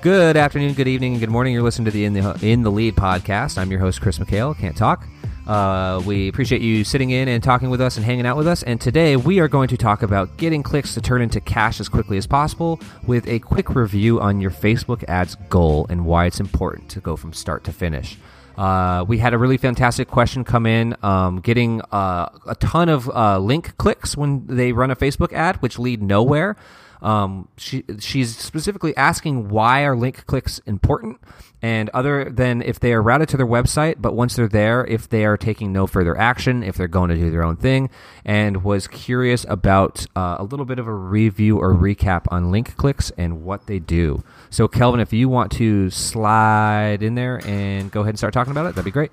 Good 0.00 0.36
afternoon, 0.36 0.74
good 0.74 0.86
evening, 0.86 1.14
and 1.14 1.20
good 1.20 1.28
morning. 1.28 1.52
You're 1.52 1.64
listening 1.64 1.86
to 1.86 1.90
the 1.90 2.04
In 2.04 2.12
the 2.12 2.38
In 2.40 2.62
the 2.62 2.70
Lead 2.70 2.94
podcast. 2.94 3.58
I'm 3.58 3.68
your 3.68 3.80
host, 3.80 4.00
Chris 4.00 4.20
McHale. 4.20 4.56
Can't 4.56 4.76
talk. 4.76 5.04
Uh, 5.44 6.00
we 6.06 6.28
appreciate 6.28 6.62
you 6.62 6.84
sitting 6.84 7.10
in 7.10 7.26
and 7.26 7.42
talking 7.42 7.68
with 7.68 7.80
us 7.80 7.96
and 7.96 8.06
hanging 8.06 8.24
out 8.24 8.36
with 8.36 8.46
us. 8.46 8.62
And 8.62 8.80
today 8.80 9.16
we 9.16 9.40
are 9.40 9.48
going 9.48 9.66
to 9.68 9.76
talk 9.76 10.04
about 10.04 10.36
getting 10.36 10.62
clicks 10.62 10.94
to 10.94 11.00
turn 11.00 11.20
into 11.20 11.40
cash 11.40 11.80
as 11.80 11.88
quickly 11.88 12.16
as 12.16 12.28
possible 12.28 12.78
with 13.08 13.26
a 13.26 13.40
quick 13.40 13.74
review 13.74 14.20
on 14.20 14.40
your 14.40 14.52
Facebook 14.52 15.02
ads 15.08 15.34
goal 15.48 15.84
and 15.90 16.06
why 16.06 16.26
it's 16.26 16.38
important 16.38 16.88
to 16.90 17.00
go 17.00 17.16
from 17.16 17.32
start 17.32 17.64
to 17.64 17.72
finish. 17.72 18.16
Uh, 18.56 19.04
we 19.08 19.18
had 19.18 19.34
a 19.34 19.38
really 19.38 19.56
fantastic 19.56 20.06
question 20.06 20.44
come 20.44 20.64
in, 20.64 20.94
um, 21.02 21.40
getting 21.40 21.80
uh, 21.90 22.28
a 22.46 22.54
ton 22.54 22.88
of 22.88 23.10
uh, 23.10 23.38
link 23.38 23.76
clicks 23.78 24.16
when 24.16 24.46
they 24.46 24.70
run 24.70 24.92
a 24.92 24.96
Facebook 24.96 25.32
ad, 25.32 25.56
which 25.56 25.76
lead 25.76 26.00
nowhere. 26.00 26.56
Um, 27.00 27.48
she 27.56 27.84
she's 28.00 28.36
specifically 28.36 28.96
asking 28.96 29.48
why 29.48 29.82
are 29.82 29.96
link 29.96 30.26
clicks 30.26 30.58
important, 30.60 31.20
and 31.62 31.90
other 31.90 32.30
than 32.30 32.62
if 32.62 32.80
they 32.80 32.92
are 32.92 33.02
routed 33.02 33.28
to 33.30 33.36
their 33.36 33.46
website, 33.46 33.96
but 33.98 34.14
once 34.14 34.36
they're 34.36 34.48
there, 34.48 34.84
if 34.86 35.08
they 35.08 35.24
are 35.24 35.36
taking 35.36 35.72
no 35.72 35.86
further 35.86 36.16
action, 36.16 36.62
if 36.62 36.76
they're 36.76 36.88
going 36.88 37.10
to 37.10 37.16
do 37.16 37.30
their 37.30 37.42
own 37.42 37.56
thing, 37.56 37.90
and 38.24 38.64
was 38.64 38.88
curious 38.88 39.46
about 39.48 40.06
uh, 40.16 40.36
a 40.38 40.44
little 40.44 40.66
bit 40.66 40.78
of 40.78 40.86
a 40.86 40.92
review 40.92 41.58
or 41.58 41.74
recap 41.74 42.24
on 42.28 42.50
link 42.50 42.76
clicks 42.76 43.10
and 43.16 43.44
what 43.44 43.66
they 43.66 43.78
do. 43.78 44.22
So, 44.50 44.68
Kelvin, 44.68 45.00
if 45.00 45.12
you 45.12 45.28
want 45.28 45.52
to 45.52 45.90
slide 45.90 47.02
in 47.02 47.14
there 47.14 47.40
and 47.46 47.90
go 47.90 48.00
ahead 48.00 48.10
and 48.10 48.18
start 48.18 48.34
talking 48.34 48.50
about 48.50 48.66
it, 48.66 48.74
that'd 48.74 48.84
be 48.84 48.90
great. 48.90 49.12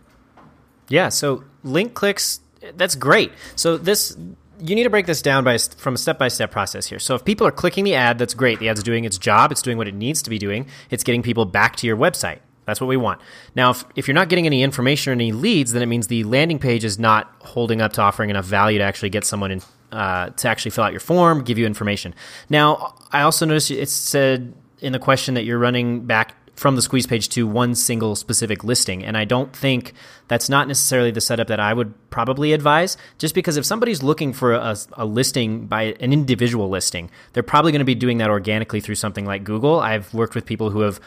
Yeah. 0.87 1.09
So, 1.09 1.43
link 1.63 1.93
clicks. 1.93 2.39
That's 2.75 2.95
great. 2.95 3.31
So 3.55 3.77
this 3.77 4.17
you 4.59 4.75
need 4.75 4.83
to 4.83 4.89
break 4.89 5.05
this 5.05 5.21
down 5.21 5.43
by 5.43 5.57
from 5.57 5.95
a 5.95 5.97
step 5.97 6.17
by 6.17 6.27
step 6.27 6.51
process 6.51 6.87
here. 6.87 6.99
So 6.99 7.15
if 7.15 7.25
people 7.25 7.45
are 7.47 7.51
clicking 7.51 7.83
the 7.83 7.95
ad, 7.95 8.17
that's 8.17 8.33
great. 8.33 8.59
The 8.59 8.69
ad's 8.69 8.83
doing 8.83 9.05
its 9.05 9.17
job. 9.17 9.51
It's 9.51 9.61
doing 9.61 9.77
what 9.77 9.87
it 9.87 9.95
needs 9.95 10.21
to 10.23 10.29
be 10.29 10.37
doing. 10.37 10.67
It's 10.89 11.03
getting 11.03 11.21
people 11.21 11.45
back 11.45 11.75
to 11.77 11.87
your 11.87 11.97
website. 11.97 12.39
That's 12.65 12.81
what 12.81 12.87
we 12.87 12.97
want. 12.97 13.21
Now, 13.55 13.71
if, 13.71 13.85
if 13.95 14.07
you're 14.07 14.15
not 14.15 14.29
getting 14.29 14.45
any 14.45 14.63
information 14.63 15.11
or 15.11 15.13
any 15.13 15.31
leads, 15.31 15.71
then 15.71 15.83
it 15.83 15.85
means 15.85 16.07
the 16.07 16.23
landing 16.23 16.59
page 16.59 16.83
is 16.83 16.97
not 16.97 17.31
holding 17.39 17.79
up 17.79 17.93
to 17.93 18.01
offering 18.01 18.29
enough 18.29 18.45
value 18.45 18.79
to 18.79 18.83
actually 18.83 19.09
get 19.09 19.23
someone 19.23 19.51
in 19.51 19.61
uh, 19.91 20.29
to 20.31 20.49
actually 20.49 20.71
fill 20.71 20.83
out 20.83 20.91
your 20.91 20.99
form, 20.99 21.43
give 21.43 21.57
you 21.57 21.65
information. 21.65 22.13
Now, 22.49 22.95
I 23.11 23.21
also 23.21 23.45
noticed 23.45 23.71
it 23.71 23.87
said 23.87 24.53
in 24.79 24.91
the 24.91 24.99
question 24.99 25.35
that 25.35 25.45
you're 25.45 25.59
running 25.59 26.05
back 26.05 26.35
from 26.55 26.75
the 26.75 26.81
squeeze 26.81 27.05
page 27.05 27.29
to 27.29 27.45
one 27.45 27.75
single 27.75 28.15
specific 28.15 28.63
listing. 28.63 29.03
And 29.03 29.17
I 29.17 29.25
don't 29.25 29.53
think 29.55 29.93
that's 30.27 30.49
not 30.49 30.67
necessarily 30.67 31.11
the 31.11 31.21
setup 31.21 31.47
that 31.47 31.59
I 31.59 31.73
would 31.73 31.93
probably 32.09 32.53
advise, 32.53 32.97
just 33.17 33.35
because 33.35 33.57
if 33.57 33.65
somebody's 33.65 34.01
looking 34.01 34.33
for 34.33 34.53
a, 34.53 34.75
a 34.93 35.05
listing 35.05 35.67
by 35.67 35.83
an 35.99 36.13
individual 36.13 36.69
listing, 36.69 37.11
they're 37.33 37.43
probably 37.43 37.71
going 37.71 37.79
to 37.79 37.85
be 37.85 37.95
doing 37.95 38.19
that 38.19 38.29
organically 38.29 38.79
through 38.79 38.95
something 38.95 39.25
like 39.25 39.43
Google. 39.43 39.79
I've 39.79 40.13
worked 40.13 40.35
with 40.35 40.45
people 40.45 40.69
who 40.69 40.81
have 40.81 40.99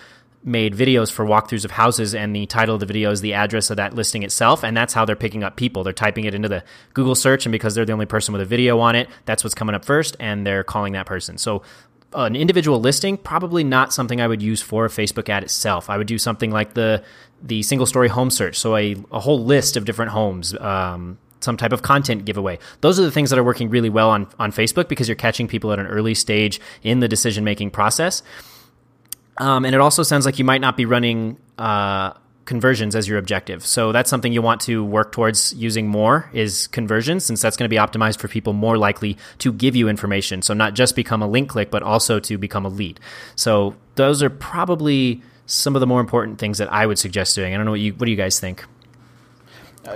made 0.45 0.75
videos 0.75 1.11
for 1.11 1.25
walkthroughs 1.25 1.65
of 1.65 1.73
houses 1.73 2.15
and 2.15 2.35
the 2.35 2.47
title 2.47 2.75
of 2.75 2.81
the 2.81 2.87
video 2.87 3.11
is 3.11 3.21
the 3.21 3.35
address 3.35 3.71
of 3.71 3.77
that 3.77 3.95
listing 3.95 4.23
itself 4.23 4.63
and 4.63 4.77
that's 4.77 4.95
how 4.95 5.05
they're 5.05 5.17
picking 5.17 5.43
up 5.43 5.57
people 5.57 5.83
they're 5.83 5.93
typing 5.93 6.25
it 6.27 6.35
into 6.35 6.49
the 6.49 6.63
google 6.95 7.17
search 7.17 7.45
and 7.45 7.53
because 7.53 7.75
they're 7.75 7.85
the 7.85 7.93
only 7.93 8.07
person 8.07 8.33
with 8.33 8.41
a 8.41 8.45
video 8.45 8.79
on 8.79 8.95
it 8.95 9.09
that's 9.25 9.43
what's 9.43 9.55
coming 9.55 9.75
up 9.75 9.85
first 9.85 10.17
and 10.21 10.47
they're 10.47 10.63
calling 10.63 10.93
that 10.93 11.07
person 11.07 11.37
so 11.37 11.61
an 12.13 12.37
individual 12.37 12.81
listing, 12.81 13.17
probably 13.17 13.65
not 13.65 13.93
something 13.93 14.21
I 14.21 14.27
would 14.27 14.43
use 14.43 14.63
for 14.63 14.85
a 14.85 14.89
Facebook 14.89 15.29
ad 15.29 15.43
itself. 15.43 15.91
I 15.91 15.97
would 15.99 16.07
do 16.07 16.19
something 16.19 16.51
like 16.51 16.75
the 16.75 17.03
the 17.43 17.63
single 17.63 17.87
story 17.87 18.09
home 18.09 18.31
search, 18.31 18.59
so 18.59 18.77
a, 18.77 18.97
a 19.13 19.21
whole 19.21 19.45
list 19.45 19.77
of 19.77 19.85
different 19.85 20.11
homes, 20.11 20.55
um, 20.59 21.19
some 21.41 21.57
type 21.57 21.73
of 21.73 21.83
content 21.83 22.25
giveaway. 22.25 22.59
Those 22.81 22.99
are 22.99 23.05
the 23.05 23.13
things 23.13 23.31
that 23.31 23.39
are 23.39 23.45
working 23.45 23.71
really 23.71 23.91
well 23.91 24.11
on 24.11 24.27
on 24.39 24.53
Facebook 24.53 24.89
because 24.89 25.09
you're 25.09 25.17
catching 25.17 25.49
people 25.49 25.73
at 25.73 25.79
an 25.79 25.87
early 25.87 26.15
stage 26.15 26.61
in 26.83 27.01
the 27.01 27.09
decision 27.09 27.45
making 27.45 27.71
process. 27.71 28.23
Um, 29.37 29.65
and 29.65 29.75
it 29.75 29.81
also 29.81 30.03
sounds 30.03 30.27
like 30.27 30.39
you 30.39 30.45
might 30.45 30.61
not 30.61 30.77
be 30.77 30.85
running. 30.85 31.39
Uh, 31.57 32.15
conversions 32.49 32.97
as 32.97 33.07
your 33.07 33.19
objective. 33.19 33.65
So 33.65 33.93
that's 33.93 34.09
something 34.09 34.33
you 34.33 34.41
want 34.41 34.63
to 34.63 34.83
work 34.83 35.13
towards 35.13 35.53
using 35.53 35.87
more 35.87 36.31
is 36.33 36.67
conversions 36.69 37.27
since 37.27 37.43
that's 37.43 37.59
going 37.59 37.67
to 37.67 37.69
be 37.69 37.77
optimized 37.77 38.19
for 38.19 38.27
people 38.27 38.55
more 38.55 38.79
likely 38.79 39.19
to 39.41 39.53
give 39.53 39.77
you 39.77 39.87
information. 39.87 40.41
So 40.41 40.55
not 40.55 40.73
just 40.73 40.97
become 40.97 41.21
a 41.21 41.29
link 41.29 41.51
click 41.51 41.71
but 41.71 41.83
also 41.83 42.19
to 42.21 42.39
become 42.39 42.65
a 42.65 42.71
lead. 42.71 43.01
So 43.37 43.77
those 43.97 44.23
are 44.23 44.31
probably 44.31 45.23
some 45.45 45.77
of 45.77 45.81
the 45.81 45.87
more 45.87 46.01
important 46.01 46.39
things 46.39 46.57
that 46.57 46.73
I 46.73 46.87
would 46.87 46.99
suggest 46.99 47.37
doing. 47.37 47.53
I 47.53 47.59
don't 47.59 47.67
know 47.67 47.73
what 47.73 47.81
you 47.81 47.93
what 47.93 48.07
do 48.07 48.11
you 48.11 48.17
guys 48.17 48.41
think? 48.41 48.65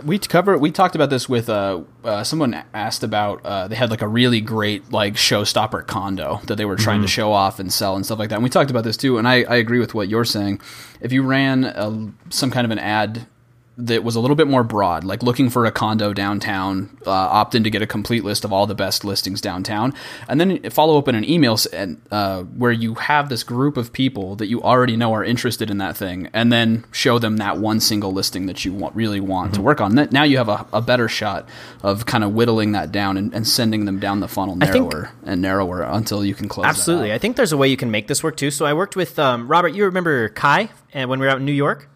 We 0.04 0.18
cover 0.18 0.56
we 0.58 0.70
talked 0.70 0.94
about 0.94 1.10
this 1.10 1.28
with 1.28 1.48
uh, 1.48 1.80
uh, 2.04 2.24
someone 2.24 2.62
asked 2.74 3.02
about 3.02 3.44
uh, 3.44 3.68
they 3.68 3.74
had 3.74 3.90
like 3.90 4.02
a 4.02 4.08
really 4.08 4.40
great 4.40 4.90
like 4.92 5.14
showstopper 5.14 5.86
condo 5.86 6.40
that 6.46 6.56
they 6.56 6.64
were 6.64 6.76
trying 6.76 6.98
mm-hmm. 6.98 7.06
to 7.06 7.12
show 7.12 7.32
off 7.32 7.58
and 7.58 7.72
sell 7.72 7.96
and 7.96 8.04
stuff 8.04 8.18
like 8.18 8.28
that 8.28 8.36
and 8.36 8.44
we 8.44 8.50
talked 8.50 8.70
about 8.70 8.84
this 8.84 8.96
too 8.96 9.18
and 9.18 9.28
I, 9.28 9.42
I 9.44 9.56
agree 9.56 9.78
with 9.78 9.94
what 9.94 10.08
you're 10.08 10.24
saying 10.24 10.60
if 11.00 11.12
you 11.12 11.22
ran 11.22 11.64
a, 11.64 12.12
some 12.30 12.50
kind 12.50 12.64
of 12.64 12.70
an 12.70 12.78
ad 12.78 13.26
that 13.78 14.04
was 14.04 14.16
a 14.16 14.20
little 14.20 14.36
bit 14.36 14.46
more 14.46 14.62
broad, 14.62 15.02
like 15.02 15.22
looking 15.22 15.48
for 15.48 15.64
a 15.64 15.72
condo 15.72 16.12
downtown, 16.12 16.94
uh, 17.06 17.10
opt 17.10 17.54
in 17.54 17.64
to 17.64 17.70
get 17.70 17.80
a 17.80 17.86
complete 17.86 18.22
list 18.22 18.44
of 18.44 18.52
all 18.52 18.66
the 18.66 18.74
best 18.74 19.02
listings 19.02 19.40
downtown, 19.40 19.94
and 20.28 20.38
then 20.38 20.70
follow 20.70 20.98
up 20.98 21.08
in 21.08 21.14
an 21.14 21.28
email 21.28 21.58
uh, 22.10 22.42
where 22.42 22.70
you 22.72 22.94
have 22.94 23.30
this 23.30 23.42
group 23.42 23.78
of 23.78 23.92
people 23.92 24.36
that 24.36 24.46
you 24.46 24.62
already 24.62 24.94
know 24.94 25.14
are 25.14 25.24
interested 25.24 25.70
in 25.70 25.78
that 25.78 25.96
thing, 25.96 26.28
and 26.34 26.52
then 26.52 26.84
show 26.92 27.18
them 27.18 27.38
that 27.38 27.56
one 27.56 27.80
single 27.80 28.12
listing 28.12 28.44
that 28.46 28.64
you 28.64 28.74
want, 28.74 28.94
really 28.94 29.20
want 29.20 29.52
mm-hmm. 29.52 29.56
to 29.56 29.62
work 29.62 29.80
on. 29.80 29.94
Now 30.10 30.24
you 30.24 30.36
have 30.36 30.50
a, 30.50 30.66
a, 30.72 30.82
better 30.82 31.08
shot 31.08 31.48
of 31.82 32.04
kind 32.04 32.24
of 32.24 32.34
whittling 32.34 32.72
that 32.72 32.92
down 32.92 33.16
and, 33.16 33.32
and 33.32 33.48
sending 33.48 33.86
them 33.86 33.98
down 33.98 34.20
the 34.20 34.28
funnel 34.28 34.56
narrower 34.56 35.06
think, 35.06 35.14
and 35.24 35.40
narrower 35.40 35.82
until 35.82 36.24
you 36.24 36.34
can 36.34 36.48
close. 36.48 36.66
Absolutely, 36.66 37.12
I 37.12 37.18
think 37.18 37.36
there's 37.36 37.52
a 37.52 37.56
way 37.56 37.68
you 37.68 37.78
can 37.78 37.90
make 37.90 38.06
this 38.06 38.22
work 38.22 38.36
too. 38.36 38.50
So 38.50 38.66
I 38.66 38.74
worked 38.74 38.96
with 38.96 39.18
um, 39.18 39.48
Robert. 39.48 39.68
You 39.68 39.86
remember 39.86 40.28
Kai, 40.28 40.68
and 40.92 41.08
when 41.08 41.20
we 41.20 41.26
were 41.26 41.32
out 41.32 41.38
in 41.38 41.46
New 41.46 41.52
York. 41.52 41.88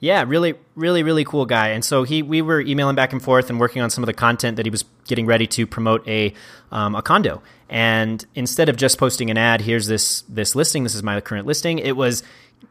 Yeah, 0.00 0.24
really, 0.26 0.54
really, 0.74 1.02
really 1.02 1.24
cool 1.24 1.44
guy. 1.44 1.68
And 1.68 1.84
so 1.84 2.04
he, 2.04 2.22
we 2.22 2.40
were 2.40 2.60
emailing 2.60 2.96
back 2.96 3.12
and 3.12 3.22
forth 3.22 3.50
and 3.50 3.60
working 3.60 3.82
on 3.82 3.90
some 3.90 4.02
of 4.02 4.06
the 4.06 4.14
content 4.14 4.56
that 4.56 4.64
he 4.64 4.70
was 4.70 4.84
getting 5.06 5.26
ready 5.26 5.46
to 5.48 5.66
promote 5.66 6.06
a, 6.08 6.32
um, 6.72 6.94
a 6.94 7.02
condo. 7.02 7.42
And 7.68 8.24
instead 8.34 8.70
of 8.70 8.76
just 8.76 8.98
posting 8.98 9.30
an 9.30 9.36
ad, 9.36 9.60
here's 9.60 9.86
this 9.86 10.22
this 10.22 10.56
listing. 10.56 10.82
This 10.82 10.94
is 10.94 11.02
my 11.02 11.20
current 11.20 11.46
listing. 11.46 11.78
It 11.78 11.96
was 11.96 12.22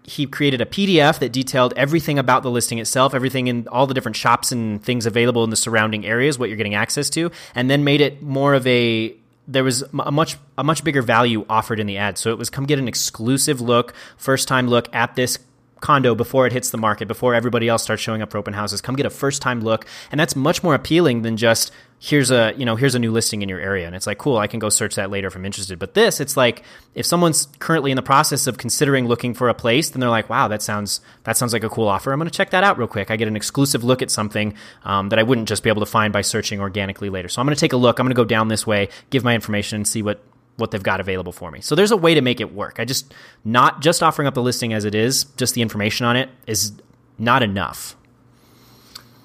he 0.04 0.26
created 0.26 0.60
a 0.60 0.66
PDF 0.66 1.20
that 1.20 1.32
detailed 1.32 1.74
everything 1.78 2.20
about 2.20 2.44
the 2.44 2.52
listing 2.52 2.80
itself, 2.80 3.14
everything 3.14 3.48
in 3.48 3.68
all 3.68 3.88
the 3.88 3.94
different 3.94 4.16
shops 4.16 4.52
and 4.52 4.84
things 4.84 5.06
available 5.06 5.44
in 5.44 5.52
the 5.52 5.56
surrounding 5.56 6.06
areas, 6.06 6.38
what 6.38 6.50
you're 6.50 6.58
getting 6.58 6.76
access 6.76 7.10
to, 7.12 7.32
and 7.56 7.70
then 7.70 7.84
made 7.84 8.02
it 8.02 8.22
more 8.22 8.54
of 8.56 8.66
a 8.68 9.16
there 9.48 9.64
was 9.64 9.84
a 10.06 10.12
much 10.12 10.38
a 10.58 10.64
much 10.64 10.84
bigger 10.84 11.02
value 11.02 11.46
offered 11.50 11.80
in 11.80 11.88
the 11.88 11.98
ad. 11.98 12.18
So 12.18 12.32
it 12.32 12.38
was 12.38 12.50
come 12.50 12.66
get 12.66 12.78
an 12.78 12.88
exclusive 12.88 13.62
look, 13.62 13.94
first 14.18 14.48
time 14.48 14.68
look 14.68 14.94
at 14.94 15.16
this 15.16 15.40
condo 15.82 16.16
before 16.16 16.46
it 16.48 16.54
hits 16.54 16.70
the 16.70 16.78
market, 16.78 17.08
before 17.08 17.34
everybody 17.34 17.68
else 17.68 17.84
starts 17.84 18.02
showing 18.02 18.22
up 18.22 18.32
for 18.32 18.38
open 18.38 18.54
houses. 18.54 18.82
Come 18.82 18.96
get 18.96 19.06
a 19.06 19.10
first 19.10 19.42
time 19.42 19.62
look. 19.62 19.86
And 20.12 20.20
that's 20.20 20.36
much 20.36 20.64
more 20.64 20.76
appealing 20.76 21.22
than 21.22 21.38
just 21.38 21.72
here's 22.02 22.32
a, 22.32 22.54
you 22.56 22.66
know, 22.66 22.78
here's 22.78 22.96
a 22.96 23.00
new 23.00 23.12
listing 23.12 23.42
in 23.42 23.50
your 23.50 23.60
area. 23.60 23.86
And 23.86 23.94
it's 23.94 24.08
like, 24.08 24.18
cool, 24.18 24.38
I 24.38 24.48
can 24.48 24.60
go 24.60 24.70
search 24.70 24.96
that 24.96 25.12
later 25.12 25.28
if 25.28 25.36
I'm 25.36 25.46
interested. 25.46 25.78
But 25.78 25.94
this, 25.94 26.22
it's 26.22 26.38
like 26.38 26.64
if 26.96 27.06
someone's 27.06 27.50
currently 27.60 27.92
in 27.92 27.98
the 27.98 28.02
process 28.02 28.48
of 28.48 28.58
considering 28.58 29.06
looking 29.06 29.34
for 29.34 29.50
a 29.50 29.54
place, 29.54 29.90
then 29.90 30.00
they're 30.00 30.10
like, 30.10 30.30
wow, 30.30 30.48
that 30.48 30.62
sounds, 30.62 31.02
that 31.26 31.36
sounds 31.36 31.52
like 31.52 31.64
a 31.64 31.70
cool 31.70 31.90
offer. 31.90 32.14
I'm 32.14 32.20
going 32.20 32.30
to 32.30 32.36
check 32.36 32.52
that 32.52 32.64
out 32.64 32.78
real 32.78 32.88
quick. 32.88 33.12
I 33.12 33.18
get 33.18 33.28
an 33.28 33.36
exclusive 33.36 33.84
look 33.84 34.02
at 34.02 34.10
something 34.10 34.54
um, 34.86 35.10
that 35.10 35.20
I 35.20 35.24
wouldn't 35.24 35.50
just 35.50 35.62
be 35.62 35.70
able 35.70 35.82
to 35.82 35.86
find 35.86 36.14
by 36.14 36.22
searching 36.22 36.62
organically 36.62 37.10
later. 37.10 37.28
So 37.28 37.42
I'm 37.42 37.46
going 37.46 37.56
to 37.56 37.60
take 37.60 37.74
a 37.74 37.78
look. 37.78 38.00
I'm 38.00 38.06
going 38.06 38.16
to 38.16 38.20
go 38.20 38.26
down 38.26 38.48
this 38.48 38.66
way, 38.66 38.88
give 39.10 39.26
my 39.26 39.36
information 39.36 39.76
and 39.76 39.88
see 39.88 40.02
what, 40.02 40.24
what 40.60 40.72
they've 40.72 40.84
got 40.84 41.00
available 41.00 41.32
for 41.32 41.52
me. 41.52 41.62
So 41.62 41.76
there's 41.76 41.92
a 41.92 41.98
way 41.98 42.14
to 42.14 42.22
make 42.22 42.40
it 42.40 42.54
work. 42.54 42.76
I 42.80 42.86
just 42.86 43.14
not 43.44 43.82
just 43.82 44.04
offering 44.04 44.28
up 44.28 44.34
the 44.34 44.42
listing 44.42 44.74
as 44.74 44.86
it 44.86 44.96
is, 44.96 45.26
just 45.38 45.56
the 45.56 45.62
information 45.62 46.06
on 46.06 46.16
it 46.16 46.30
is 46.48 46.74
not 47.18 47.44
enough. 47.44 47.96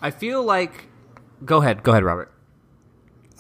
I 0.00 0.10
feel 0.10 0.42
like 0.42 0.86
go 1.44 1.58
ahead, 1.58 1.82
go 1.82 1.92
ahead, 1.92 2.04
Robert. 2.04 2.31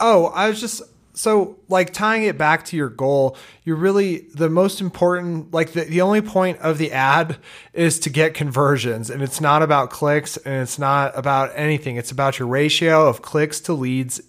Oh, 0.00 0.26
I 0.26 0.48
was 0.48 0.60
just 0.60 0.82
so 1.14 1.56
like 1.68 1.92
tying 1.92 2.24
it 2.24 2.36
back 2.36 2.64
to 2.66 2.76
your 2.76 2.88
goal, 2.88 3.36
you're 3.62 3.76
really 3.76 4.26
the 4.34 4.50
most 4.50 4.80
important 4.80 5.54
like 5.54 5.72
the, 5.72 5.84
the 5.84 6.00
only 6.00 6.20
point 6.20 6.58
of 6.58 6.78
the 6.78 6.92
ad 6.92 7.38
is 7.72 8.00
to 8.00 8.10
get 8.10 8.34
conversions 8.34 9.10
and 9.10 9.22
it's 9.22 9.40
not 9.40 9.62
about 9.62 9.90
clicks 9.90 10.36
and 10.38 10.62
it's 10.62 10.78
not 10.78 11.16
about 11.16 11.52
anything. 11.54 11.96
It's 11.96 12.10
about 12.10 12.38
your 12.38 12.48
ratio 12.48 13.08
of 13.08 13.22
clicks 13.22 13.60
to 13.60 13.72
leads 13.72 14.20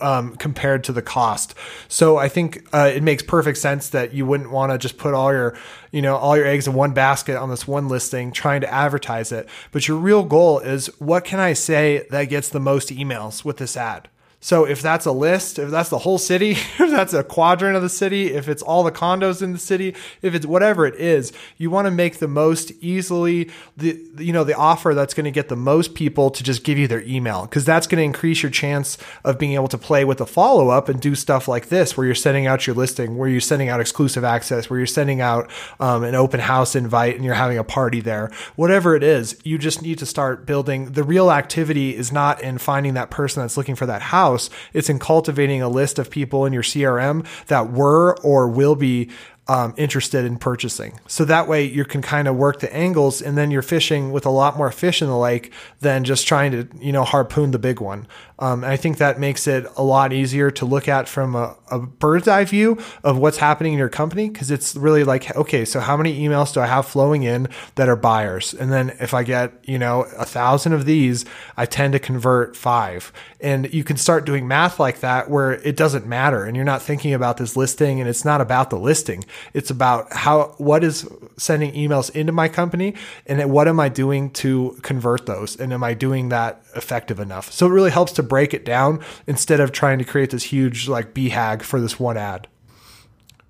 um, 0.00 0.36
compared 0.36 0.84
to 0.84 0.92
the 0.92 1.02
cost. 1.02 1.54
So 1.88 2.16
I 2.16 2.28
think 2.28 2.66
uh, 2.72 2.90
it 2.94 3.02
makes 3.02 3.22
perfect 3.22 3.58
sense 3.58 3.88
that 3.90 4.12
you 4.12 4.26
wouldn't 4.26 4.50
want 4.50 4.72
to 4.72 4.78
just 4.78 4.98
put 4.98 5.14
all 5.14 5.32
your, 5.32 5.56
you 5.90 6.02
know, 6.02 6.16
all 6.16 6.36
your 6.36 6.46
eggs 6.46 6.66
in 6.66 6.74
one 6.74 6.92
basket 6.92 7.36
on 7.36 7.48
this 7.48 7.66
one 7.66 7.88
listing 7.88 8.32
trying 8.32 8.60
to 8.60 8.72
advertise 8.72 9.32
it. 9.32 9.48
But 9.72 9.88
your 9.88 9.96
real 9.96 10.24
goal 10.24 10.58
is 10.58 10.88
what 11.00 11.24
can 11.24 11.40
I 11.40 11.54
say 11.54 12.06
that 12.10 12.24
gets 12.24 12.48
the 12.48 12.60
most 12.60 12.90
emails 12.90 13.44
with 13.44 13.56
this 13.56 13.76
ad? 13.76 14.08
So 14.46 14.64
if 14.64 14.80
that's 14.80 15.06
a 15.06 15.10
list, 15.10 15.58
if 15.58 15.70
that's 15.70 15.88
the 15.88 15.98
whole 15.98 16.18
city, 16.18 16.50
if 16.78 16.88
that's 16.88 17.12
a 17.12 17.24
quadrant 17.24 17.74
of 17.74 17.82
the 17.82 17.88
city, 17.88 18.32
if 18.32 18.48
it's 18.48 18.62
all 18.62 18.84
the 18.84 18.92
condos 18.92 19.42
in 19.42 19.52
the 19.52 19.58
city, 19.58 19.92
if 20.22 20.36
it's 20.36 20.46
whatever 20.46 20.86
it 20.86 20.94
is, 20.94 21.32
you 21.58 21.68
want 21.68 21.86
to 21.86 21.90
make 21.90 22.18
the 22.18 22.28
most 22.28 22.70
easily 22.80 23.50
the 23.76 24.00
you 24.18 24.32
know 24.32 24.44
the 24.44 24.54
offer 24.54 24.94
that's 24.94 25.14
going 25.14 25.24
to 25.24 25.32
get 25.32 25.48
the 25.48 25.56
most 25.56 25.96
people 25.96 26.30
to 26.30 26.44
just 26.44 26.62
give 26.62 26.78
you 26.78 26.86
their 26.86 27.02
email 27.02 27.42
because 27.42 27.64
that's 27.64 27.88
going 27.88 27.98
to 27.98 28.04
increase 28.04 28.40
your 28.40 28.50
chance 28.50 28.96
of 29.24 29.36
being 29.36 29.54
able 29.54 29.66
to 29.66 29.76
play 29.76 30.04
with 30.04 30.18
the 30.18 30.26
follow 30.26 30.68
up 30.68 30.88
and 30.88 31.00
do 31.00 31.16
stuff 31.16 31.48
like 31.48 31.66
this 31.66 31.96
where 31.96 32.06
you're 32.06 32.14
sending 32.14 32.46
out 32.46 32.68
your 32.68 32.76
listing, 32.76 33.16
where 33.16 33.28
you're 33.28 33.40
sending 33.40 33.68
out 33.68 33.80
exclusive 33.80 34.22
access, 34.22 34.70
where 34.70 34.78
you're 34.78 34.86
sending 34.86 35.20
out 35.20 35.50
um, 35.80 36.04
an 36.04 36.14
open 36.14 36.38
house 36.38 36.76
invite 36.76 37.16
and 37.16 37.24
you're 37.24 37.34
having 37.34 37.58
a 37.58 37.64
party 37.64 38.00
there. 38.00 38.30
Whatever 38.54 38.94
it 38.94 39.02
is, 39.02 39.36
you 39.42 39.58
just 39.58 39.82
need 39.82 39.98
to 39.98 40.06
start 40.06 40.46
building. 40.46 40.92
The 40.92 41.02
real 41.02 41.32
activity 41.32 41.96
is 41.96 42.12
not 42.12 42.40
in 42.40 42.58
finding 42.58 42.94
that 42.94 43.10
person 43.10 43.42
that's 43.42 43.56
looking 43.56 43.74
for 43.74 43.86
that 43.86 44.02
house 44.02 44.35
house. 44.36 44.50
It's 44.72 44.88
in 44.88 44.98
cultivating 44.98 45.62
a 45.62 45.68
list 45.68 45.98
of 45.98 46.10
people 46.10 46.46
in 46.46 46.52
your 46.52 46.62
CRM 46.62 47.26
that 47.46 47.72
were 47.72 48.16
or 48.22 48.48
will 48.48 48.76
be 48.76 49.10
um, 49.48 49.74
interested 49.76 50.24
in 50.24 50.38
purchasing. 50.38 50.98
So 51.06 51.24
that 51.24 51.46
way 51.46 51.64
you 51.64 51.84
can 51.84 52.02
kind 52.02 52.26
of 52.26 52.34
work 52.34 52.58
the 52.58 52.74
angles 52.74 53.22
and 53.22 53.38
then 53.38 53.52
you're 53.52 53.62
fishing 53.62 54.10
with 54.10 54.26
a 54.26 54.30
lot 54.30 54.56
more 54.56 54.72
fish 54.72 55.00
in 55.00 55.08
the 55.08 55.16
lake 55.16 55.52
than 55.80 56.02
just 56.02 56.26
trying 56.26 56.50
to, 56.50 56.68
you 56.80 56.90
know, 56.90 57.04
harpoon 57.04 57.52
the 57.52 57.58
big 57.58 57.80
one. 57.80 58.08
Um, 58.38 58.64
I 58.64 58.76
think 58.76 58.98
that 58.98 59.18
makes 59.18 59.46
it 59.46 59.66
a 59.76 59.82
lot 59.82 60.12
easier 60.12 60.50
to 60.52 60.66
look 60.66 60.88
at 60.88 61.08
from 61.08 61.34
a, 61.34 61.56
a 61.70 61.78
bird's 61.78 62.28
eye 62.28 62.44
view 62.44 62.78
of 63.02 63.16
what's 63.18 63.38
happening 63.38 63.72
in 63.72 63.78
your 63.78 63.88
company 63.88 64.28
because 64.28 64.50
it's 64.50 64.76
really 64.76 65.04
like, 65.04 65.34
okay, 65.34 65.64
so 65.64 65.80
how 65.80 65.96
many 65.96 66.20
emails 66.20 66.52
do 66.52 66.60
I 66.60 66.66
have 66.66 66.86
flowing 66.86 67.22
in 67.22 67.48
that 67.76 67.88
are 67.88 67.96
buyers? 67.96 68.52
And 68.52 68.70
then 68.70 68.94
if 69.00 69.14
I 69.14 69.22
get, 69.22 69.52
you 69.64 69.78
know, 69.78 70.02
a 70.18 70.26
thousand 70.26 70.74
of 70.74 70.84
these, 70.84 71.24
I 71.56 71.64
tend 71.64 71.94
to 71.94 71.98
convert 71.98 72.56
five. 72.56 73.12
And 73.40 73.72
you 73.72 73.84
can 73.84 73.96
start 73.96 74.26
doing 74.26 74.46
math 74.46 74.78
like 74.78 75.00
that 75.00 75.30
where 75.30 75.52
it 75.52 75.76
doesn't 75.76 76.06
matter 76.06 76.44
and 76.44 76.56
you're 76.56 76.64
not 76.64 76.82
thinking 76.82 77.14
about 77.14 77.38
this 77.38 77.56
listing 77.56 78.00
and 78.00 78.08
it's 78.08 78.24
not 78.24 78.40
about 78.40 78.70
the 78.70 78.78
listing. 78.78 79.24
It's 79.54 79.70
about 79.70 80.12
how, 80.12 80.54
what 80.58 80.84
is 80.84 81.08
sending 81.38 81.72
emails 81.72 82.10
into 82.10 82.32
my 82.32 82.48
company 82.48 82.94
and 83.26 83.50
what 83.50 83.68
am 83.68 83.80
I 83.80 83.88
doing 83.88 84.30
to 84.30 84.78
convert 84.82 85.26
those? 85.26 85.56
And 85.56 85.72
am 85.72 85.82
I 85.82 85.94
doing 85.94 86.28
that 86.30 86.62
effective 86.76 87.20
enough? 87.20 87.52
So 87.52 87.66
it 87.66 87.70
really 87.70 87.90
helps 87.90 88.12
to 88.12 88.22
break 88.22 88.54
it 88.54 88.64
down 88.64 89.00
instead 89.26 89.60
of 89.60 89.72
trying 89.72 89.98
to 89.98 90.04
create 90.04 90.30
this 90.30 90.44
huge 90.44 90.88
like 90.88 91.14
BHAG 91.14 91.62
for 91.62 91.80
this 91.80 91.98
one 91.98 92.16
ad. 92.16 92.48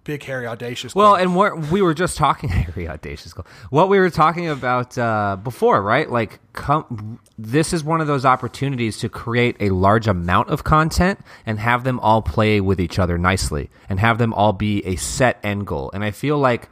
Big, 0.07 0.23
hairy, 0.23 0.47
audacious. 0.47 0.95
Goal. 0.95 1.03
Well, 1.03 1.15
and 1.17 1.35
what 1.35 1.67
we 1.67 1.83
were 1.83 1.93
just 1.93 2.17
talking, 2.17 2.49
hairy, 2.51 2.89
audacious. 2.89 3.33
Goal. 3.33 3.45
What 3.71 3.89
we 3.89 3.99
were 3.99 4.09
talking 4.09 4.49
about 4.49 4.97
uh, 4.97 5.37
before, 5.43 5.83
right? 5.83 6.09
Like, 6.09 6.39
come, 6.53 7.19
this 7.37 7.73
is 7.73 7.83
one 7.83 8.01
of 8.01 8.07
those 8.07 8.25
opportunities 8.25 8.99
to 8.99 9.09
create 9.09 9.57
a 9.59 9.71
large 9.71 10.07
amount 10.07 10.51
of 10.51 10.63
content 10.63 11.19
and 11.45 11.59
have 11.59 11.83
them 11.83 11.99
all 11.99 12.23
play 12.23 12.61
with 12.61 12.81
each 12.81 13.01
other 13.01 13.19
nicely, 13.19 13.69
and 13.89 13.99
have 13.99 14.19
them 14.19 14.33
all 14.33 14.53
be 14.53 14.87
a 14.87 14.95
set 14.95 15.41
end 15.43 15.67
goal. 15.67 15.91
And 15.93 16.05
I 16.05 16.13
feel 16.13 16.39
like 16.39 16.69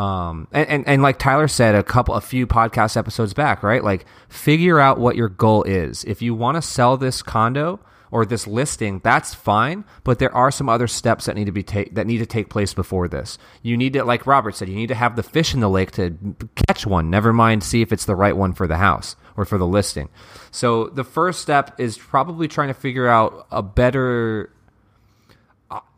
um, 0.00 0.48
and, 0.50 0.66
and, 0.70 0.88
and 0.88 1.02
like 1.02 1.18
Tyler 1.18 1.46
said 1.46 1.74
a 1.74 1.82
couple, 1.82 2.14
a 2.14 2.22
few 2.22 2.46
podcast 2.46 2.96
episodes 2.96 3.34
back, 3.34 3.62
right? 3.62 3.84
Like 3.84 4.06
figure 4.30 4.80
out 4.80 4.98
what 4.98 5.14
your 5.14 5.28
goal 5.28 5.62
is. 5.64 6.04
If 6.04 6.22
you 6.22 6.34
want 6.34 6.56
to 6.56 6.62
sell 6.62 6.96
this 6.96 7.20
condo 7.20 7.80
or 8.10 8.24
this 8.24 8.46
listing, 8.46 9.02
that's 9.04 9.34
fine. 9.34 9.84
But 10.02 10.18
there 10.18 10.34
are 10.34 10.50
some 10.50 10.70
other 10.70 10.86
steps 10.86 11.26
that 11.26 11.36
need 11.36 11.44
to 11.44 11.52
be 11.52 11.62
take 11.62 11.96
that 11.96 12.06
need 12.06 12.16
to 12.16 12.26
take 12.26 12.48
place 12.48 12.72
before 12.72 13.08
this. 13.08 13.36
You 13.60 13.76
need 13.76 13.92
to, 13.92 14.02
like 14.02 14.26
Robert 14.26 14.56
said, 14.56 14.70
you 14.70 14.74
need 14.74 14.86
to 14.86 14.94
have 14.94 15.16
the 15.16 15.22
fish 15.22 15.52
in 15.52 15.60
the 15.60 15.68
lake 15.68 15.90
to 15.92 16.16
catch 16.66 16.86
one. 16.86 17.10
Never 17.10 17.34
mind, 17.34 17.62
see 17.62 17.82
if 17.82 17.92
it's 17.92 18.06
the 18.06 18.16
right 18.16 18.34
one 18.34 18.54
for 18.54 18.66
the 18.66 18.78
house 18.78 19.16
or 19.36 19.44
for 19.44 19.58
the 19.58 19.66
listing. 19.66 20.08
So 20.50 20.86
the 20.86 21.04
first 21.04 21.42
step 21.42 21.78
is 21.78 21.98
probably 21.98 22.48
trying 22.48 22.68
to 22.68 22.74
figure 22.74 23.06
out 23.06 23.46
a 23.50 23.62
better 23.62 24.50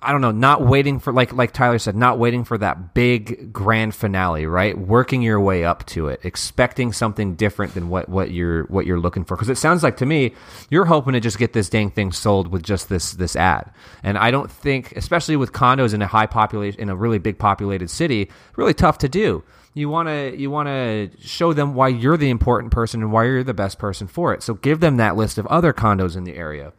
I 0.02 0.12
don't 0.12 0.20
know, 0.20 0.32
not 0.32 0.66
waiting 0.66 0.98
for 0.98 1.12
like 1.14 1.32
like 1.32 1.52
Tyler 1.52 1.78
said, 1.78 1.96
not 1.96 2.19
waiting 2.19 2.44
for 2.44 2.58
that 2.58 2.92
big 2.92 3.52
grand 3.52 3.94
finale, 3.94 4.44
right? 4.44 4.76
Working 4.76 5.22
your 5.22 5.40
way 5.40 5.64
up 5.64 5.86
to 5.86 6.08
it, 6.08 6.20
expecting 6.24 6.92
something 6.92 7.36
different 7.36 7.72
than 7.72 7.88
what 7.88 8.08
what 8.08 8.32
you're 8.32 8.64
what 8.64 8.84
you're 8.84 8.98
looking 8.98 9.24
for. 9.24 9.34
Because 9.34 9.48
it 9.48 9.56
sounds 9.56 9.82
like 9.82 9.96
to 9.98 10.06
me, 10.06 10.34
you're 10.69 10.84
hoping 10.84 11.14
to 11.14 11.20
just 11.20 11.38
get 11.38 11.54
this 11.54 11.70
dang 11.70 11.90
thing 11.90 12.12
sold 12.12 12.48
with 12.48 12.62
just 12.62 12.90
this 12.90 13.12
this 13.12 13.34
ad. 13.34 13.70
And 14.02 14.19
I 14.19 14.30
don't 14.30 14.50
think, 14.50 14.92
especially 14.92 15.36
with 15.36 15.52
condos 15.52 15.94
in 15.94 16.02
a 16.02 16.06
high 16.06 16.26
population 16.26 16.80
in 16.80 16.90
a 16.90 16.96
really 16.96 17.18
big 17.18 17.38
populated 17.38 17.88
city, 17.88 18.30
really 18.56 18.75
tough 18.75 18.98
to 18.98 19.08
do. 19.08 19.42
You 19.72 19.88
want 19.88 20.08
to 20.08 20.36
you 20.36 20.50
want 20.50 20.66
to 20.66 21.10
show 21.20 21.54
them 21.54 21.75
why 21.75 21.88
you're 21.88 22.18
the 22.18 22.28
important 22.28 22.72
person 22.72 23.00
and 23.00 23.10
why 23.10 23.25
you're 23.25 23.44
the 23.44 23.54
best 23.54 23.78
person 23.78 24.06
for 24.06 24.34
it. 24.34 24.42
So 24.42 24.52
give 24.52 24.80
them 24.80 24.98
that 24.98 25.16
list 25.16 25.38
of 25.38 25.46
other 25.46 25.72
condos 25.72 26.14
in 26.14 26.25
the 26.25 26.34
area 26.34 26.75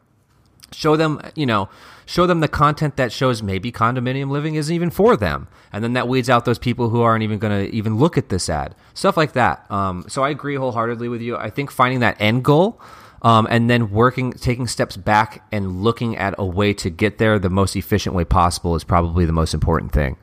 show 0.73 0.95
them 0.95 1.21
you 1.35 1.45
know 1.45 1.69
show 2.05 2.27
them 2.27 2.39
the 2.39 2.47
content 2.47 2.97
that 2.97 3.11
shows 3.11 3.41
maybe 3.41 3.71
condominium 3.71 4.29
living 4.29 4.55
isn't 4.55 4.73
even 4.73 4.89
for 4.89 5.15
them. 5.15 5.47
And 5.71 5.83
then 5.83 5.93
that 5.93 6.07
weeds 6.07 6.29
out 6.29 6.45
those 6.45 6.59
people 6.59 6.89
who 6.89 7.01
aren't 7.01 7.23
even 7.23 7.39
going 7.39 7.65
to 7.65 7.73
even 7.73 7.97
look 7.97 8.17
at 8.17 8.29
this 8.29 8.49
ad. 8.49 8.75
Stuff 8.93 9.17
like 9.17 9.33
that. 9.33 9.69
Um, 9.71 10.05
so 10.07 10.23
i 10.23 10.29
agree 10.29 10.55
wholeheartedly 10.55 11.07
with 11.07 11.21
you. 11.21 11.37
I 11.37 11.49
think 11.49 11.71
finding 11.71 11.99
that 12.01 12.17
end 12.19 12.43
goal 12.43 12.79
um, 13.21 13.47
and 13.49 13.69
then 13.69 13.91
working 13.91 14.33
taking 14.33 14.67
steps 14.67 14.97
back 14.97 15.45
and 15.51 15.81
looking 15.81 16.17
at 16.17 16.35
a 16.37 16.45
way 16.45 16.73
to 16.73 16.89
get 16.89 17.17
there 17.17 17.39
the 17.39 17.49
most 17.49 17.75
efficient 17.75 18.15
way 18.15 18.25
possible 18.25 18.75
is 18.75 18.83
probably 18.83 19.25
the 19.25 19.33
most 19.33 19.53
important 19.53 19.91
thing. 19.91 20.17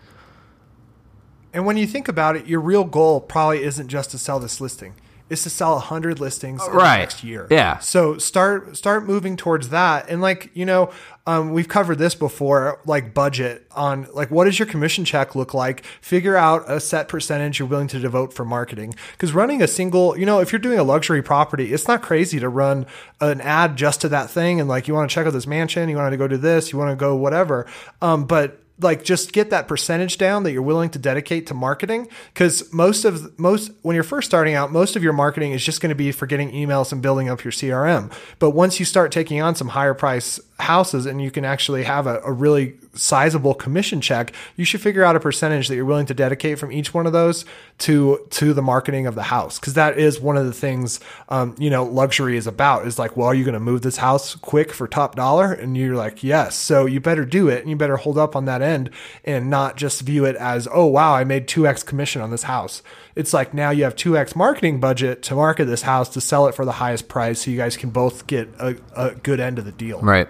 And 1.53 1.67
when 1.67 1.77
you 1.77 1.87
think 1.87 2.09
about 2.09 2.37
it 2.37 2.47
your 2.47 2.61
real 2.61 2.85
goal 2.85 3.21
probably 3.21 3.63
isn't 3.65 3.89
just 3.89 4.11
to 4.13 4.19
sell 4.19 4.39
this 4.39 4.61
listing 4.61 4.95
is 5.31 5.45
to 5.45 5.51
sell 5.51 5.75
100 5.75 6.19
listings 6.21 6.61
right. 6.69 6.99
next 6.99 7.25
year. 7.25 7.47
Yeah. 7.51 7.79
So 7.79 8.19
start 8.19 8.77
start 8.77 9.07
moving 9.07 9.37
towards 9.37 9.71
that. 9.71 10.11
And 10.11 10.21
like, 10.21 10.51
you 10.55 10.67
know, 10.67 10.93
um, 11.27 11.53
we've 11.53 11.69
covered 11.69 11.99
this 11.99 12.17
before, 12.17 12.81
like 12.85 13.15
budget 13.15 13.67
on 13.71 14.09
like 14.13 14.31
what 14.31 14.45
does 14.45 14.59
your 14.59 14.67
commission 14.67 15.05
check 15.05 15.37
look 15.37 15.55
like? 15.55 15.85
Figure 16.01 16.37
out 16.37 16.69
a 16.69 16.81
set 16.81 17.09
percentage 17.09 17.61
you're 17.61 17.69
willing 17.69 17.89
to 17.89 18.01
devote 18.01 18.33
for 18.33 18.45
marketing. 18.45 18.95
Because 19.13 19.33
running 19.33 19.63
a 19.63 19.69
single, 19.69 20.19
you 20.19 20.27
know, 20.27 20.41
if 20.41 20.51
you're 20.51 20.59
doing 20.59 20.79
a 20.79 20.85
luxury 20.85 21.23
property, 21.23 21.73
it's 21.73 21.87
not 21.87 22.03
crazy 22.03 22.41
to 22.41 22.49
run 22.49 22.85
an 23.21 23.41
ad 23.41 23.77
just 23.77 24.01
to 24.01 24.09
that 24.09 24.29
thing. 24.31 24.59
And 24.59 24.69
like 24.69 24.89
you 24.89 24.95
want 24.95 25.09
to 25.09 25.15
check 25.15 25.27
out 25.27 25.33
this 25.33 25.47
mansion, 25.47 25.89
you 25.89 25.97
want 25.97 26.13
to 26.13 26.17
go 26.17 26.27
do 26.27 26.37
this, 26.37 26.73
you 26.73 26.79
want 26.79 26.91
to 26.91 26.97
go 26.97 27.15
whatever. 27.15 27.67
Um, 28.03 28.25
but 28.25 28.60
like 28.83 29.05
just 29.05 29.33
get 29.33 29.51
that 29.51 29.69
percentage 29.69 30.19
down 30.19 30.43
that 30.43 30.53
you're 30.53 30.63
willing 30.63 30.91
to 30.91 30.99
dedicate 30.99 31.47
to 31.47 31.55
marketing 31.55 32.09
because 32.33 32.73
most 32.73 33.05
of 33.05 33.39
most 33.39 33.71
when 33.83 33.95
you're 33.95 34.03
first 34.03 34.29
starting 34.29 34.55
out 34.55 34.73
most 34.73 34.97
of 34.97 35.03
your 35.03 35.13
marketing 35.13 35.53
is 35.53 35.65
just 35.65 35.81
going 35.81 35.91
to 35.91 35.95
be 35.95 36.13
for 36.13 36.27
getting 36.27 36.51
emails 36.53 36.93
and 36.93 37.03
building 37.03 37.29
up 37.29 37.45
your 37.45 37.53
crm 37.53 38.13
but 38.39 38.51
once 38.51 38.79
you 38.79 38.87
start 38.87 39.13
taking 39.13 39.41
on 39.41 39.55
some 39.55 39.69
higher 39.69 39.95
price 39.95 40.41
houses 40.61 41.07
and 41.07 41.21
you 41.23 41.31
can 41.31 41.45
actually 41.45 41.85
have 41.85 42.07
a, 42.07 42.21
a 42.25 42.33
really 42.33 42.77
sizable 42.95 43.55
commission 43.55 44.01
check, 44.01 44.33
you 44.57 44.65
should 44.65 44.81
figure 44.81 45.05
out 45.05 45.15
a 45.15 45.21
percentage 45.21 45.69
that 45.69 45.77
you're 45.77 45.85
willing 45.85 46.07
to 46.07 46.15
dedicate 46.15 46.59
from 46.59 46.73
each 46.73 46.93
one 46.93 47.07
of 47.07 47.13
those 47.13 47.45
to 47.79 48.27
to 48.31 48.53
the 48.53 48.63
marketing 48.63 49.07
of 49.07 49.15
the 49.15 49.23
house. 49.25 49.59
Because 49.59 49.75
that 49.75 49.99
is 49.99 50.21
one 50.21 50.37
of 50.37 50.47
the 50.47 50.53
things 50.53 51.01
um, 51.29 51.55
you 51.59 51.71
know 51.71 51.85
luxury 51.85 52.37
is 52.37 52.47
about 52.47 52.87
is 52.87 52.99
like 52.99 53.17
well 53.17 53.29
are 53.29 53.35
you 53.35 53.45
going 53.45 53.55
to 53.55 53.61
move 53.61 53.83
this 53.83 53.99
house 53.99 54.35
quick 54.35 54.73
for 54.73 54.89
top 54.89 55.15
dollar? 55.15 55.53
And 55.53 55.77
you're 55.77 55.97
like 55.97 56.23
yes. 56.23 56.57
So 56.57 56.87
you 56.87 57.01
better 57.01 57.25
do 57.25 57.49
it 57.49 57.61
and 57.61 57.71
you 57.71 57.77
better 57.77 57.97
hold 57.97 58.19
up 58.19 58.35
on 58.35 58.45
that 58.47 58.63
end 58.63 58.91
and 59.25 59.49
not 59.49 59.77
just 59.77 60.03
view 60.03 60.25
it 60.25 60.37
as 60.37 60.69
oh 60.73 60.87
wow 60.87 61.15
I 61.15 61.25
made 61.25 61.47
2x 61.47 61.85
commission 61.87 62.23
on 62.23 62.31
this 62.31 62.45
house. 62.45 62.83
It's 63.15 63.33
like 63.33 63.55
now 63.55 63.71
you 63.71 63.85
have 63.85 63.97
2x 63.97 64.35
marketing 64.35 64.81
budget 64.81 65.23
to 65.25 65.35
market 65.35 65.67
this 65.67 65.83
house 65.83 66.09
to 66.11 66.21
sell 66.21 66.47
it 66.47 66.55
for 66.55 66.65
the 66.65 66.73
highest 66.73 67.09
price 67.09 67.43
so 67.43 67.51
you 67.51 67.57
guys 67.57 67.77
can 67.77 67.91
both 67.91 68.27
get 68.27 68.49
a, 68.59 68.77
a 68.97 69.15
good 69.15 69.41
end 69.41 69.59
of 69.59 69.65
the 69.65 69.73
deal. 69.73 70.01
Right 70.01 70.29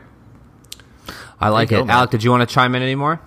I 1.41 1.49
like 1.49 1.73
it. 1.73 1.87
Go, 1.87 1.91
Alec, 1.91 2.11
did 2.11 2.23
you 2.23 2.31
want 2.31 2.47
to 2.47 2.53
chime 2.53 2.75
in 2.75 2.83
anymore? 2.83 3.21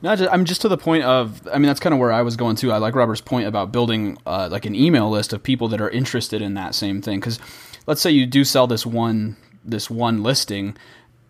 No, 0.00 0.12
I'm 0.12 0.44
just 0.44 0.60
to 0.62 0.68
the 0.68 0.78
point 0.78 1.04
of. 1.04 1.48
I 1.48 1.54
mean, 1.58 1.66
that's 1.66 1.80
kind 1.80 1.92
of 1.92 1.98
where 1.98 2.12
I 2.12 2.22
was 2.22 2.36
going 2.36 2.56
to. 2.56 2.70
I 2.70 2.78
like 2.78 2.94
Robert's 2.94 3.20
point 3.20 3.48
about 3.48 3.72
building 3.72 4.16
uh, 4.26 4.48
like 4.50 4.64
an 4.64 4.74
email 4.74 5.10
list 5.10 5.32
of 5.32 5.42
people 5.42 5.66
that 5.68 5.80
are 5.80 5.90
interested 5.90 6.40
in 6.40 6.54
that 6.54 6.74
same 6.74 7.02
thing. 7.02 7.18
Because 7.18 7.40
let's 7.86 8.00
say 8.00 8.10
you 8.10 8.26
do 8.26 8.44
sell 8.44 8.66
this 8.66 8.86
one 8.86 9.36
this 9.64 9.90
one 9.90 10.22
listing, 10.22 10.76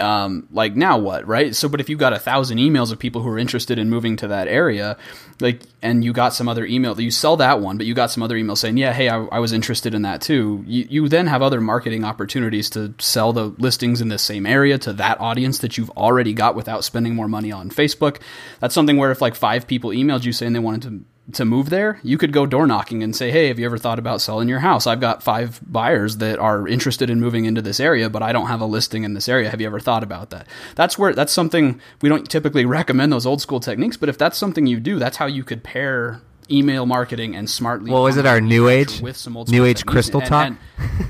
um, 0.01 0.47
like 0.53 0.77
now 0.77 0.99
what, 0.99 1.27
right? 1.27 1.55
So, 1.55 1.69
but 1.69 1.81
if 1.81 1.89
you 1.89 1.97
got 1.97 2.13
a 2.13 2.19
thousand 2.19 2.59
emails 2.59 2.93
of 2.93 2.99
people 2.99 3.23
who 3.23 3.29
are 3.31 3.39
interested 3.39 3.79
in 3.79 3.91
moving 3.91 4.17
to 4.19 4.29
that 4.29 4.47
area, 4.47 4.97
like, 5.41 5.63
and 5.83 6.05
you 6.05 6.13
got 6.13 6.35
some 6.35 6.49
other 6.49 6.65
email, 6.65 6.95
that 6.95 7.03
you 7.03 7.11
sell 7.11 7.37
that 7.39 7.61
one, 7.61 7.77
but 7.79 7.87
you 7.87 7.95
got 7.95 8.11
some 8.11 8.23
other 8.23 8.37
emails 8.37 8.59
saying, 8.59 8.77
yeah, 8.77 8.93
hey, 8.93 9.09
I, 9.09 9.25
I 9.25 9.39
was 9.41 9.53
interested 9.53 9.95
in 9.95 10.03
that 10.03 10.21
too. 10.21 10.65
You, 10.67 10.87
you 10.89 11.09
then 11.09 11.27
have 11.27 11.43
other 11.43 11.61
marketing 11.61 12.05
opportunities 12.05 12.71
to 12.71 12.95
sell 12.99 13.33
the 13.33 13.47
listings 13.59 14.01
in 14.01 14.09
the 14.09 14.19
same 14.19 14.47
area 14.47 14.79
to 14.79 14.93
that 14.95 15.21
audience 15.21 15.59
that 15.59 15.77
you've 15.77 15.91
already 15.91 16.33
got 16.33 16.55
without 16.55 16.85
spending 16.85 17.15
more 17.15 17.29
money 17.29 17.51
on 17.51 17.71
Facebook. 17.71 18.21
That's 18.61 18.75
something 18.75 18.97
where 18.97 19.11
if 19.11 19.21
like 19.21 19.35
five 19.35 19.67
people 19.67 19.91
emailed 19.91 20.25
you 20.25 20.33
saying 20.33 20.53
they 20.53 20.59
wanted 20.61 20.83
to 20.83 21.05
to 21.33 21.45
move 21.45 21.69
there, 21.69 22.01
you 22.03 22.17
could 22.17 22.33
go 22.33 22.47
door 22.47 22.67
knocking 22.67 23.03
and 23.03 23.15
say, 23.15 23.31
"Hey, 23.31 23.49
have 23.49 23.59
you 23.59 23.67
ever 23.67 23.77
thought 23.77 23.99
about 23.99 24.21
selling 24.23 24.49
your 24.49 24.61
house? 24.61 24.87
I've 24.87 25.01
got 25.01 25.23
five 25.23 25.61
buyers 25.67 26.17
that 26.19 26.39
are 26.39 26.67
interested 26.67 27.11
in 27.11 27.21
moving 27.21 27.45
into 27.45 27.61
this 27.61 27.81
area, 27.81 28.09
but 28.09 28.23
I 28.23 28.33
don't 28.33 28.47
have 28.47 28.61
a 28.63 28.67
listing 28.67 29.05
in 29.05 29.13
this 29.15 29.29
area. 29.29 29.51
Have 29.51 29.61
you 29.61 29.67
ever 29.67 29.81
thought 29.81 30.03
about 30.03 30.31
that?" 30.31 30.47
That's 30.75 30.99
where 30.99 31.13
that's 31.13 31.33
something 31.33 31.81
we 32.01 32.09
don't 32.09 32.29
typically 32.31 32.65
recommend 32.79 33.13
those 33.13 33.27
old 33.27 33.41
school 33.43 33.61
techniques, 33.61 33.97
but 33.99 34.09
if 34.09 34.17
that's 34.17 34.39
something 34.39 34.67
you 34.67 34.81
do, 34.81 34.99
that's 34.99 35.19
how 35.19 35.27
you 35.27 35.45
could 35.45 35.63
pair 35.63 36.21
email 36.51 36.87
marketing 36.87 37.37
and 37.37 37.51
smartly. 37.51 37.91
Well, 37.91 38.07
is 38.07 38.17
it 38.17 38.25
our 38.25 38.41
new 38.41 38.69
age, 38.69 39.03
with 39.03 39.19
some 39.19 39.37
old 39.37 39.51
new 39.51 39.67
age 39.67 39.81
techniques. 39.81 39.93
crystal 39.93 40.21
And- 40.23 40.29
talk? 40.31 40.53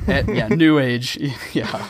and- 0.08 0.28
and- 0.28 0.36
yeah, 0.36 0.48
new 0.64 0.80
age. 0.80 1.16
Yeah, 1.52 1.86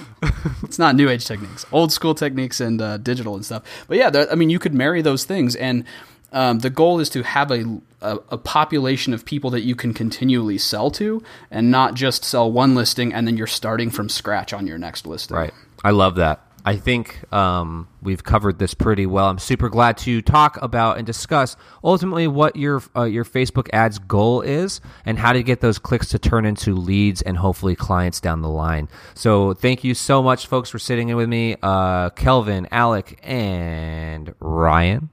it's 0.65 0.79
not 0.79 0.97
new 0.97 1.09
age 1.09 1.25
techniques, 1.25 1.65
old 1.73 1.91
school 1.93 2.15
techniques 2.15 2.61
and 2.61 2.83
uh, 2.83 2.99
digital 2.99 3.35
and 3.37 3.45
stuff. 3.47 3.63
But 3.89 3.97
yeah, 3.97 4.11
there- 4.11 4.31
I 4.31 4.35
mean, 4.35 4.51
you 4.51 4.59
could 4.59 4.75
marry 4.75 5.01
those 5.01 5.25
things, 5.25 5.57
and 5.57 5.85
um, 6.33 6.61
the 6.61 6.71
goal 6.71 7.01
is 7.01 7.09
to 7.11 7.23
have 7.23 7.51
a, 7.51 7.81
a 8.01 8.19
a 8.31 8.39
population 8.39 9.15
of 9.15 9.25
people 9.25 9.51
that 9.51 9.63
you 9.63 9.75
can 9.75 9.95
continually 9.95 10.59
sell 10.59 10.91
to, 10.93 11.23
and 11.51 11.71
not 11.71 11.95
just 11.95 12.25
sell 12.25 12.51
one 12.51 12.75
listing 12.75 13.13
and 13.13 13.27
then 13.27 13.37
you're 13.37 13.47
starting 13.47 13.91
from 13.91 14.09
scratch 14.09 14.53
on 14.53 14.67
your 14.67 14.79
next 14.79 15.07
listing. 15.07 15.37
Right. 15.37 15.55
I 15.85 15.91
love 15.91 16.17
that. 16.17 16.45
I 16.65 16.77
think 16.77 17.33
um, 17.33 17.89
we've 18.03 18.23
covered 18.23 18.59
this 18.59 18.75
pretty 18.75 19.07
well. 19.07 19.29
I'm 19.29 19.39
super 19.39 19.71
glad 19.71 19.97
to 19.99 20.21
talk 20.21 20.61
about 20.61 20.99
and 20.99 21.07
discuss 21.07 21.57
ultimately 21.83 22.27
what 22.29 22.57
your 22.57 22.83
uh, 22.95 23.05
your 23.05 23.25
Facebook 23.25 23.71
ads 23.73 23.99
goal 23.99 24.43
is 24.43 24.81
and 25.07 25.19
how 25.19 25.33
to 25.33 25.43
get 25.43 25.61
those 25.61 25.79
clicks 25.79 26.09
to 26.09 26.19
turn 26.19 26.45
into 26.45 26.75
leads 26.75 27.23
and 27.23 27.39
hopefully 27.39 27.75
clients 27.75 28.21
down 28.21 28.43
the 28.43 28.51
line. 28.51 28.89
So 29.15 29.55
thank 29.55 29.83
you 29.83 29.95
so 29.95 30.23
much, 30.23 30.47
folks, 30.47 30.69
for 30.69 30.79
sitting 30.79 31.09
in 31.09 31.17
with 31.17 31.29
me. 31.29 31.57
Uh, 31.63 32.11
Kelvin, 32.11 32.69
Alec, 32.71 33.19
and 33.23 34.35
Ryan. 34.39 35.09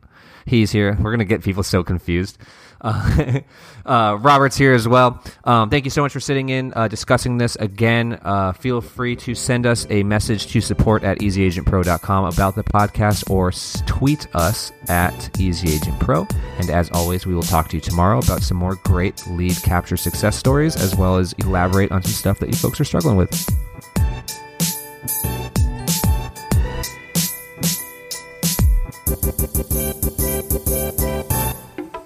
He's 0.45 0.71
here. 0.71 0.97
We're 1.01 1.11
gonna 1.11 1.25
get 1.25 1.43
people 1.43 1.63
so 1.63 1.83
confused. 1.83 2.37
Uh, 2.81 3.41
uh, 3.85 4.17
Robert's 4.21 4.57
here 4.57 4.73
as 4.73 4.87
well. 4.87 5.21
Um, 5.43 5.69
thank 5.69 5.85
you 5.85 5.91
so 5.91 6.01
much 6.01 6.13
for 6.13 6.19
sitting 6.19 6.49
in, 6.49 6.71
uh, 6.75 6.87
discussing 6.87 7.37
this 7.37 7.55
again. 7.55 8.19
Uh, 8.21 8.53
feel 8.53 8.81
free 8.81 9.15
to 9.17 9.33
send 9.33 9.65
us 9.65 9.87
a 9.89 10.03
message 10.03 10.47
to 10.47 10.61
support 10.61 11.03
at 11.03 11.19
easyagentpro.com 11.19 12.25
about 12.25 12.55
the 12.55 12.63
podcast 12.63 13.29
or 13.29 13.51
tweet 13.87 14.33
us 14.35 14.71
at 14.87 15.13
easyagentpro. 15.33 16.29
And 16.59 16.69
as 16.69 16.89
always, 16.91 17.25
we 17.25 17.33
will 17.33 17.43
talk 17.43 17.69
to 17.69 17.77
you 17.77 17.81
tomorrow 17.81 18.19
about 18.19 18.41
some 18.41 18.57
more 18.57 18.75
great 18.83 19.25
lead 19.27 19.61
capture 19.63 19.97
success 19.97 20.37
stories, 20.37 20.75
as 20.75 20.95
well 20.95 21.17
as 21.17 21.33
elaborate 21.39 21.91
on 21.91 22.03
some 22.03 22.11
stuff 22.11 22.39
that 22.39 22.49
you 22.49 22.55
folks 22.55 22.79
are 22.79 22.85
struggling 22.85 23.17
with. 23.17 23.49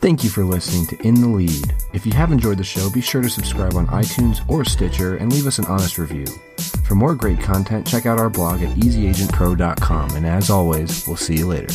Thank 0.01 0.23
you 0.23 0.29
for 0.29 0.45
listening 0.45 0.85
to 0.87 1.07
In 1.07 1.15
the 1.15 1.27
Lead. 1.27 1.75
If 1.91 2.05
you 2.05 2.13
have 2.13 2.31
enjoyed 2.31 2.57
the 2.57 2.63
show, 2.63 2.89
be 2.89 3.01
sure 3.01 3.21
to 3.21 3.29
subscribe 3.29 3.75
on 3.75 3.85
iTunes 3.87 4.39
or 4.49 4.63
Stitcher 4.63 5.17
and 5.17 5.31
leave 5.31 5.45
us 5.45 5.59
an 5.59 5.65
honest 5.65 5.97
review. 5.97 6.25
For 6.85 6.95
more 6.95 7.13
great 7.15 7.41
content, 7.41 7.85
check 7.85 8.05
out 8.05 8.17
our 8.17 8.29
blog 8.29 8.61
at 8.63 8.77
easyagentpro.com. 8.77 10.15
And 10.15 10.25
as 10.25 10.49
always, 10.49 11.05
we'll 11.05 11.17
see 11.17 11.35
you 11.35 11.47
later. 11.47 11.67